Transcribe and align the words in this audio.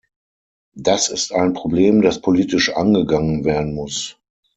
Das 0.75 1.09
ist 1.09 1.31
ein 1.31 1.53
Problem, 1.53 2.01
das 2.01 2.21
politisch 2.21 2.73
angegangen 2.73 3.45
werden 3.45 3.75
muss. 3.75 4.17